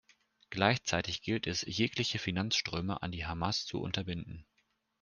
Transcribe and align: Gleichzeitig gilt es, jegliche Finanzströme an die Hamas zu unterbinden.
Gleichzeitig 0.49 1.21
gilt 1.21 1.45
es, 1.45 1.61
jegliche 1.61 2.17
Finanzströme 2.17 3.03
an 3.03 3.11
die 3.11 3.27
Hamas 3.27 3.65
zu 3.67 3.79
unterbinden. 3.79 4.47